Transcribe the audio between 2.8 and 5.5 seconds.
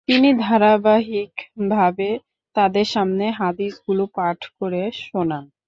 সামনে হাদিসগুলো পাঠ করে শোনান।